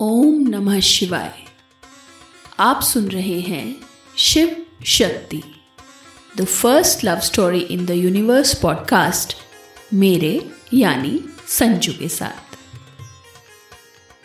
ओम 0.00 0.48
नमः 0.48 0.80
शिवाय। 0.80 1.32
आप 2.58 2.82
सुन 2.82 3.08
रहे 3.08 3.40
हैं 3.40 3.76
Shiv 4.18 4.66
Shakti. 4.84 5.42
The 6.36 6.44
first 6.44 7.04
love 7.04 7.20
story 7.20 7.58
in 7.58 7.86
the 7.86 7.90
universe 7.90 8.54
podcast 8.54 9.36
मेरे 9.94 10.50
यानी 10.74 11.24
संजू 11.48 11.92
के 11.92 12.08
साथ। 12.08 12.56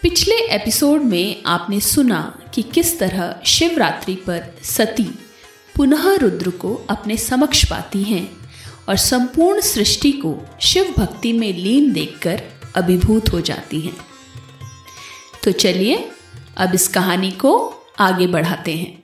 पिछले 0.02 0.36
एपिसोड 0.36 1.02
में 1.02 1.43
आपने 1.46 1.79
सुना 1.79 2.39
कि 2.56 2.61
किस 2.61 3.00
तरह 3.00 3.42
शिवरात्रि 3.46 4.15
पर 4.15 4.56
सती 4.64 5.19
पुनः 5.75 6.15
रुद्र 6.15 6.50
को 6.50 6.86
अपने 6.89 7.18
समक्ष 7.18 7.69
पाती 7.69 8.04
हैं 8.04 8.38
और 8.89 8.97
संपूर्ण 8.97 9.61
सृष्टि 9.61 10.11
को 10.11 10.42
शिव 10.61 10.93
भक्ति 10.97 11.33
में 11.33 11.54
लीन 11.54 11.93
देखकर 11.93 12.43
अभिभूत 12.75 13.33
हो 13.33 13.42
जाती 13.42 13.82
हैं। 13.82 14.11
तो 15.51 15.57
चलिए, 15.60 16.10
अब 16.57 16.75
इस 16.75 16.87
कहानी 16.87 17.32
को 17.32 17.73
आगे 18.00 18.28
बढ़ाते 18.28 18.73
हैं। 18.73 19.04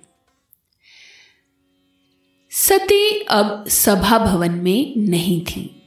सती 2.51 3.19
अब 3.21 3.65
सभा 3.67 4.17
भवन 4.17 4.51
में 4.51 4.93
नहीं 4.97 5.41
थी। 5.41 5.81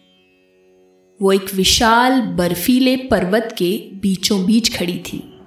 वो 1.23 1.33
एक 1.33 1.55
विशाल 1.55 2.21
बर्फीले 2.21 2.97
पर्वत 2.97 3.55
के 3.59 3.91
बीचों 3.95 4.45
बीच 4.47 4.79
खड़ी 4.79 4.99
थी, 4.99 5.41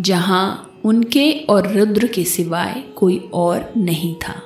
जहाँ 0.00 0.80
उनके 0.84 1.32
और 1.32 1.72
रुद्र 1.78 2.06
के 2.06 2.24
सिवाय 2.24 2.84
कोई 2.96 3.18
और 3.34 3.72
नहीं 3.76 4.14
था। 4.14 4.42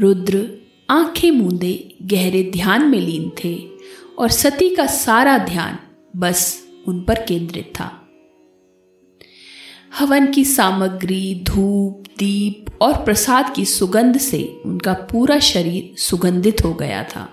रुद्र 0.00 0.58
आँखें 0.90 1.30
मूंदे 1.30 1.94
गहरे 2.02 2.42
ध्यान 2.42 2.88
में 2.88 2.98
लीन 2.98 3.32
थे 3.44 3.68
और 4.18 4.28
सती 4.28 4.74
का 4.74 4.86
सारा 4.86 5.38
ध्यान 5.38 5.78
बस 6.16 6.59
उन 6.88 7.02
पर 7.04 7.24
केंद्रित 7.24 7.72
था। 7.74 7.90
हवन 9.98 10.26
की 10.26 10.44
सामग्री, 10.44 11.34
धूप, 11.44 12.04
दीप 12.18 12.66
और 12.82 12.94
प्रसाद 13.04 13.52
की 13.54 13.64
सुगंध 13.64 14.18
से 14.18 14.42
उनका 14.66 14.92
पूरा 15.10 15.38
शरीर 15.38 15.98
सुगंधित 15.98 16.64
हो 16.64 16.72
गया 16.74 17.02
था। 17.04 17.28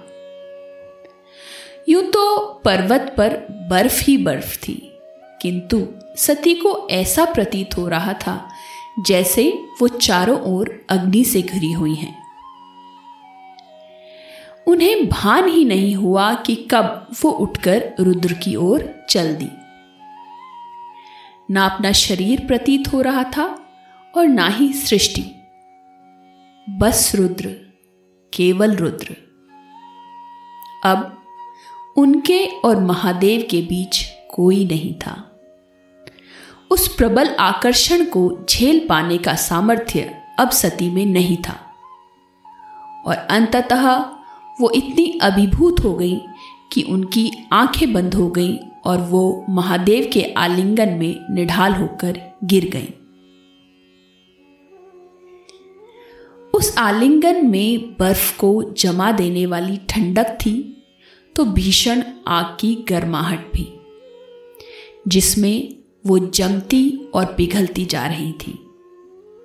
यूँ 1.89 2.03
तो 2.03 2.37
पर्वत 2.65 3.13
पर 3.17 3.37
बर्फ़ 3.69 4.01
ही 4.01 4.17
बर्फ़ 4.17 4.57
थी, 4.57 4.81
किंतु 5.41 5.85
सती 6.17 6.53
को 6.53 6.87
ऐसा 6.91 7.25
प्रतीत 7.25 7.77
हो 7.77 7.87
रहा 7.87 8.13
था 8.13 8.49
जैसे 8.99 9.49
वो 9.81 9.87
चारों 9.87 10.39
ओर 10.47 10.69
अग्नि 10.89 11.23
से 11.23 11.41
घिरी 11.41 11.71
हुई 11.71 11.95
हैं। 11.95 12.26
उन्हें 14.67 15.09
भान 15.09 15.47
ही 15.47 15.65
नहीं 15.65 15.95
हुआ 15.95 16.33
कि 16.33 16.67
कब 16.71 17.07
वो 17.23 17.31
उठकर 17.31 17.93
रुद्र 17.99 18.33
की 18.33 18.55
ओर 18.55 18.95
चल 19.09 19.35
दी। 19.35 19.49
ना 21.53 21.65
अपना 21.65 21.91
शरीर 21.91 22.45
प्रतीत 22.47 22.93
हो 22.93 23.01
रहा 23.01 23.23
था 23.23 23.65
और 24.17 24.27
ना 24.27 24.47
ही 24.47 24.73
सृष्टि। 24.73 25.35
बस 26.69 27.15
रुद्र, 27.15 27.45
केवल 28.33 28.75
रुद्र। 28.75 29.15
अब 30.85 31.23
उनके 31.97 32.45
और 32.45 32.79
महादेव 32.79 33.47
के 33.51 33.61
बीच 33.61 34.11
कोई 34.29 34.65
नहीं 34.65 34.93
था। 34.93 35.39
उस 36.71 36.95
प्रबल 36.95 37.35
आकर्षण 37.35 38.05
को 38.05 38.45
झेल 38.49 38.87
पाने 38.89 39.17
का 39.17 39.35
सामर्थ्य 39.35 40.21
अब 40.39 40.49
सती 40.49 40.89
में 40.89 41.05
नहीं 41.05 41.37
था। 41.37 41.73
और 43.05 43.15
अंततः 43.15 44.16
वो 44.61 44.69
इतनी 44.69 45.07
अभिभूत 45.21 45.79
हो 45.79 45.93
गई 45.93 46.17
कि 46.73 46.81
उनकी 46.83 47.31
आँखें 47.53 47.91
बंद 47.93 48.13
हो 48.13 48.27
गई 48.29 48.57
और 48.85 48.97
वो 49.01 49.45
महादेव 49.49 50.09
के 50.13 50.23
आलिंगन 50.37 50.89
में 50.89 51.35
निढाल 51.35 51.73
होकर 51.73 52.19
गिर 52.43 52.69
गई। 52.69 52.93
उस 56.53 56.77
आलिंगन 56.77 57.45
में 57.47 57.95
बर्फ़ 57.99 58.37
को 58.37 58.51
जमा 58.73 59.11
देने 59.11 59.45
वाली 59.45 59.77
ठंडक 59.89 60.37
थी 60.41 60.55
तो 61.35 61.45
भीषण 61.45 62.01
आग 62.27 62.57
की 62.59 62.73
गर्माहट 62.89 63.51
भी, 63.53 63.67
जिसमें 65.07 65.75
वो 66.05 66.17
जमती 66.19 67.11
और 67.13 67.25
पिघलती 67.25 67.85
जा 67.85 68.05
रही 68.07 68.31
थी। 68.31 68.57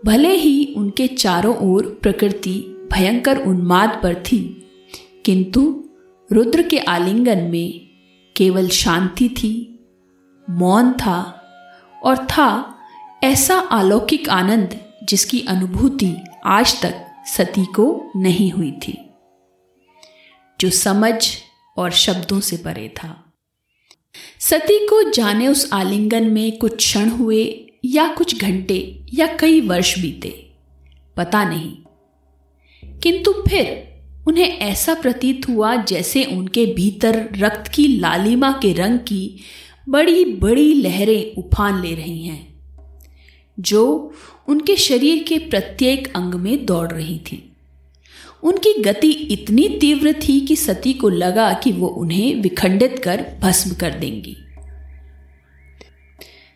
भले 0.04 0.34
ही 0.34 0.74
उनके 0.76 1.06
चारों 1.06 1.56
ओर 1.66 1.98
प्रकृति 2.02 2.54
भयंकर 2.92 3.44
उन्माद 3.46 4.00
पर 4.02 4.14
थी 4.22 4.61
किंतु 5.24 5.84
रुद्र 6.32 6.62
के 6.62 6.78
आलिंगन 6.78 7.38
में 7.38 7.88
केवल 8.36 8.68
शांति 8.68 9.28
थी, 9.28 9.78
मौन 10.50 10.92
था 10.92 11.42
और 12.04 12.18
था 12.18 12.78
ऐसा 13.24 13.58
अलौकिक 13.58 14.28
आनंद 14.28 14.80
जिसकी 15.04 15.40
अनुभूति 15.40 16.16
आज 16.44 16.82
तक 16.82 16.94
सती 17.26 17.64
को 17.64 18.10
नहीं 18.16 18.50
हुई 18.50 18.72
थी, 18.72 19.10
जो 20.60 20.70
समझ 20.70 21.36
और 21.76 21.90
शब्दों 21.90 22.40
से 22.40 22.56
परे 22.56 22.88
था। 22.88 23.32
सती 24.40 24.86
को 24.86 25.10
जाने 25.10 25.48
उस 25.48 25.70
आलिंगन 25.72 26.30
में 26.30 26.58
कुछ 26.58 26.76
क्षण 26.76 27.08
हुए 27.08 27.66
या 27.84 28.14
कुछ 28.14 28.40
घंटे 28.40 29.06
या 29.14 29.26
कई 29.26 29.60
वर्ष 29.60 29.98
बीते, 29.98 30.52
पता 31.16 31.44
नहीं। 31.44 31.76
किंतु 33.00 33.32
फिर 33.32 33.91
उन्हें 34.26 34.48
ऐसा 34.48 34.94
प्रतीत 34.94 35.48
हुआ 35.48 35.76
जैसे 35.76 36.24
उनके 36.24 36.66
भीतर 36.66 37.28
रक्त 37.36 37.68
की 37.68 37.86
लालिमा 37.88 38.52
के 38.52 38.72
रंग 38.72 38.98
की 38.98 39.38
बड़ी 39.88 40.24
बड़ी 40.24 40.74
लहरें 40.74 41.42
उफान 41.42 41.82
ले 41.82 41.94
रही 41.94 42.26
हैं, 42.26 42.46
जो 43.60 44.12
उनके 44.48 44.76
शरीर 44.76 45.22
के 45.22 45.38
प्रत्येक 45.38 46.12
अंग 46.16 46.34
में 46.34 46.66
दौड़ 46.66 46.92
रही 46.92 47.18
थी। 47.18 47.52
उनकी 48.42 48.82
गति 48.82 49.10
इतनी 49.10 49.68
तीव्र 49.68 50.12
थी 50.12 50.40
कि 50.40 50.56
सती 50.56 50.92
को 50.92 51.08
लगा 51.08 51.52
कि 51.52 51.72
वो 51.72 51.86
उन्हें 51.86 52.34
विखंडित 52.34 52.98
कर 52.98 53.26
भस्म 53.40 53.74
कर 53.74 53.90
देंगी। 53.90 54.36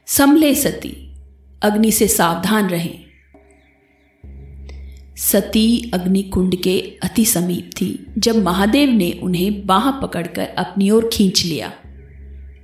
संभले 0.07 0.55
सती, 0.55 1.15
अग्नि 1.63 1.93
से 1.93 2.09
सावधान 2.09 2.69
रहें। 2.69 3.06
सती 5.17 5.91
अग्निकुंड 5.95 6.55
के 6.57 6.79
अति 7.03 7.25
समीप 7.25 7.71
थी, 7.81 8.07
जब 8.19 8.43
महादेव 8.45 8.91
ने 8.91 9.11
उन्हें 9.23 9.67
बाह 9.67 9.91
पकड़कर 9.91 10.49
अपनी 10.49 10.91
ओर 10.91 11.09
खींच 11.13 11.45
लिया। 11.45 11.73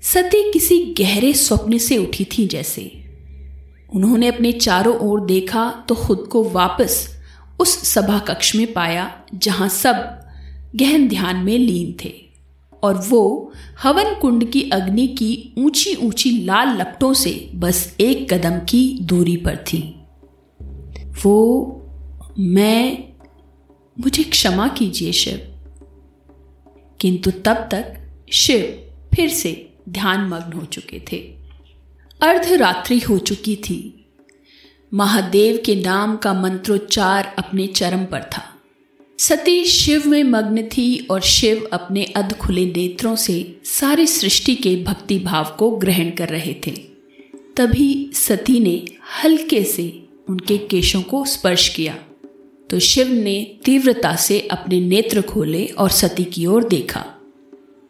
सती 0.02 0.52
किसी 0.52 0.78
गहरे 0.98 1.32
स्वप्न 1.32 1.78
से 1.78 1.96
उठी 1.98 2.24
थी 2.24 2.46
जैसे। 2.46 2.90
उन्होंने 3.94 4.28
अपने 4.28 4.52
चारों 4.52 4.96
ओर 4.98 5.24
देखा 5.26 5.68
तो 5.88 5.94
खुद 5.94 6.18
को 6.18 6.42
वापस 6.44 7.06
उस 7.60 7.76
सभा 7.88 8.18
कक्ष 8.18 8.54
में 8.56 8.72
पाया, 8.72 9.10
जहाँ 9.34 9.68
सब 9.68 9.94
गहन 10.76 11.08
ध्यान 11.08 11.36
में 11.36 11.58
लीन 11.58 11.94
थे, 12.04 12.12
और 12.82 13.04
वो 13.08 13.52
हवन 13.82 14.14
कुंड 14.14 14.50
की 14.50 14.62
अग्नि 14.70 15.06
की 15.08 15.54
ऊँची 15.58 15.94
ऊँची 15.96 16.30
लाल 16.44 16.76
लपटों 16.80 17.12
से 17.14 17.50
बस 17.54 17.96
एक 18.00 18.32
कदम 18.32 18.58
की 18.58 18.98
दूरी 19.02 19.36
पर 19.36 19.56
थी। 19.56 19.82
वो 21.24 21.78
मैं, 22.38 23.12
मुझे 24.00 24.22
क्षमा 24.22 24.68
कीजिए 24.68 25.12
शिव। 25.12 25.58
किंतु 27.00 27.30
तब 27.30 27.68
तक 27.70 28.12
शिव 28.32 28.92
फिर 29.14 29.28
से 29.28 29.72
ध्यान 29.88 30.28
मग्न 30.28 30.52
हो 30.52 30.64
चुके 30.64 31.02
थे। 31.12 31.16
अर्धरात्रि 32.22 32.98
हो 32.98 33.18
चुकी 33.18 33.56
थी। 33.56 34.06
महादेव 34.94 35.62
के 35.66 35.74
नाम 35.74 36.16
का 36.16 36.34
मंत्रोच्चार 36.34 37.34
अपने 37.38 37.66
चरम 37.66 38.04
पर 38.04 38.22
था। 38.22 38.60
सती 39.18 39.64
शिव 39.64 40.08
में 40.08 40.24
मग्न 40.24 40.62
थी 40.62 41.06
और 41.10 41.20
शिव 41.20 41.68
अपने 41.72 42.04
अध 42.04 42.36
खुले 42.36 42.66
नेत्रों 42.66 43.16
से 43.16 43.60
सारी 43.64 44.06
सृष्टि 44.06 44.54
के 44.54 44.76
भक्ति 44.76 45.18
भाव 45.18 45.56
को 45.58 45.70
ग्रहण 45.70 46.10
कर 46.10 46.28
रहे 46.28 46.54
थे। 46.66 46.70
तभी 47.56 48.10
सती 48.14 48.60
ने 48.60 48.84
हल्के 49.24 49.64
से 49.64 50.08
उनके 50.28 50.58
केशों 50.58 51.02
को 51.02 51.24
स्पर्श 51.24 51.68
किया। 51.68 51.98
तो 52.72 52.78
शिव 52.78 53.08
ने 53.08 53.58
तीव्रता 53.64 54.16
से 54.16 54.40
अपने 54.40 54.80
नेत्र 54.80 55.22
खोले 55.22 55.66
और 55.66 55.90
सती 55.90 56.24
की 56.24 56.46
ओर 56.46 56.64
देखा। 56.64 57.04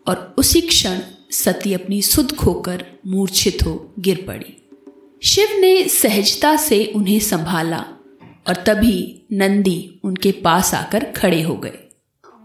और 0.08 0.34
उसी 0.38 0.60
क्षण 0.60 0.98
सती 1.30 1.74
अपनी 1.74 2.02
सुध 2.02 2.36
खोकर 2.36 2.84
मूर्छित 3.06 3.58
हो 3.66 3.94
गिर 3.98 4.24
पड़ी। 4.26 4.70
शिव 5.22 5.48
ने 5.60 5.88
सहजता 5.88 6.56
से 6.56 6.92
उन्हें 6.96 7.18
संभाला 7.18 7.84
और 8.48 8.54
तभी 8.54 9.22
नंदी 9.32 10.00
उनके 10.04 10.32
पास 10.32 10.74
आकर 10.74 11.04
खड़े 11.04 11.42
हो 11.42 11.54
गए। 11.54 11.78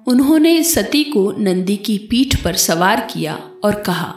उन्होंने 0.07 0.63
सती 0.63 1.04
को 1.04 1.31
नंदी 1.31 1.75
की 1.75 1.98
पीठ 1.98 2.44
पर 2.44 2.56
सवार 2.56 3.07
किया 3.13 3.51
और 3.63 3.75
कहा, 3.75 4.16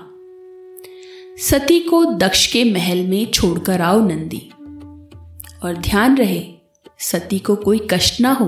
सती 1.38 1.80
को 1.80 2.04
दक्ष 2.04 2.52
के 2.52 2.64
महल 2.64 3.06
में 3.06 3.26
छोड़कर 3.26 3.80
आओ 3.80 4.08
नंदी। 4.08 4.50
और 5.62 5.76
ध्यान 5.76 6.16
रहे 6.16 6.59
सती 7.00 7.38
को 7.38 7.56
कोई 7.56 7.86
कष्ट 7.90 8.20
ना 8.20 8.32
हो। 8.32 8.46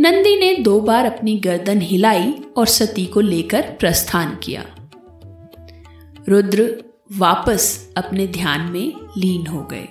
नंदी 0.00 0.36
ने 0.36 0.54
दो 0.54 0.80
बार 0.80 1.06
अपनी 1.06 1.36
गर्दन 1.36 1.80
हिलाई 1.80 2.34
और 2.56 2.66
सती 2.66 3.06
को 3.06 3.20
लेकर 3.20 3.62
प्रस्थान 3.80 4.34
किया। 4.36 4.64
रुद्र 6.28 6.84
वापस 7.18 7.92
अपने 7.96 8.26
ध्यान 8.26 8.60
में 8.60 8.92
लीन 9.18 9.46
हो 9.46 9.62
गए। 9.62 9.88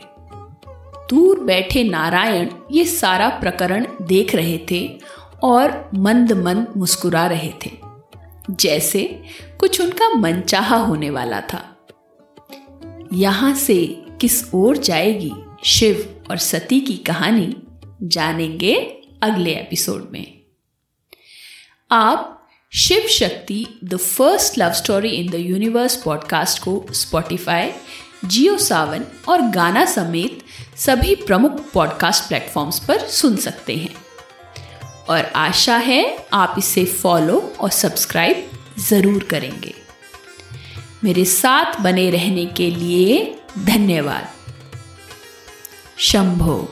दूर 1.09 1.39
बैठे 1.39 1.83
नारायण 1.83 2.49
ये 2.71 2.85
सारा 2.85 3.27
प्रकरण 3.29 3.85
देख 4.01 4.35
रहे 4.35 4.57
थे 4.71 4.87
और 5.43 5.89
मंद 5.95 6.31
मंद 6.33 6.73
मुस्कुरा 6.77 7.25
रहे 7.27 7.51
थे, 7.65 7.71
जैसे 8.51 9.03
कुछ 9.59 9.81
उनका 9.81 10.09
मनचाहा 10.09 10.77
होने 10.77 11.09
वाला 11.09 11.41
था। 11.41 11.63
यहाँ 13.13 13.53
से 13.55 14.03
किस 14.21 14.43
ओर 14.53 14.77
जाएगी 14.77 15.31
शिव? 15.63 16.20
और 16.31 16.37
सती 16.37 16.79
की 16.79 16.97
कहानी 16.97 17.55
जानेंगे 18.03 18.75
अगले 19.23 19.51
एपिसोड 19.51 20.09
में। 20.11 20.41
आप 21.91 22.47
Shiv 22.73 23.07
Shakti, 23.07 23.67
the 23.83 23.97
first 23.97 24.57
love 24.57 24.71
story 24.71 25.09
in 25.09 25.31
the 25.31 25.35
universe 25.35 25.95
podcast 25.95 26.63
को 26.63 26.85
स्पॉटिफाई 26.93 27.71
जियो 28.25 28.57
सावन 28.57 29.05
और 29.29 29.41
गाना 29.41 29.85
समेत 29.85 30.43
सभी 30.77 31.15
प्रमुख 31.15 31.71
पॉडकास्ट 31.71 32.27
प्लेटफॉर्म्स 32.27 32.79
पर 32.79 32.99
सुन 32.99 33.35
सकते 33.35 33.75
हैं। 33.75 33.95
और 35.09 35.25
आशा 35.25 35.77
है 35.77 36.27
आप 36.33 36.55
इसे 36.57 36.85
फॉलो 36.85 37.53
और 37.59 37.69
सब्सक्राइब 37.69 38.51
ज़रूर 38.79 39.23
करेंगे। 39.23 39.73
मेरे 41.03 41.25
साथ 41.25 41.81
बने 41.81 42.09
रहने 42.11 42.45
के 42.45 42.71
लिए 42.71 43.35
धन्यवाद। 43.59 44.40
शंभो। 46.01 46.69